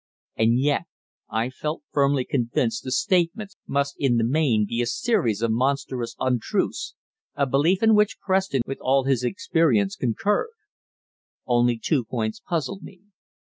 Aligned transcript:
And 0.35 0.59
yet 0.59 0.85
I 1.29 1.51
felt 1.51 1.83
firmly 1.91 2.25
convinced 2.25 2.83
the 2.83 2.91
statements 2.91 3.55
must 3.67 3.97
in 3.99 4.17
the 4.17 4.23
main 4.23 4.65
be 4.65 4.81
a 4.81 4.87
series 4.87 5.43
of 5.43 5.51
monstrous 5.51 6.15
untruths, 6.19 6.95
a 7.35 7.45
belief 7.45 7.83
in 7.83 7.93
which 7.93 8.17
Preston, 8.19 8.63
with 8.65 8.79
all 8.81 9.03
his 9.03 9.23
experience, 9.23 9.95
concurred. 9.95 10.53
Only 11.45 11.77
two 11.77 12.03
points 12.03 12.39
puzzled 12.43 12.81
me. 12.81 13.01